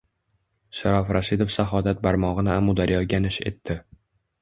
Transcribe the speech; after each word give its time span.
Sharof 0.77 1.11
Rashidov 1.17 1.53
shahodat 1.57 2.03
barmog‘ini 2.09 2.53
Amudaryoga 2.57 3.25
nish 3.27 3.43
etdi. 3.55 3.81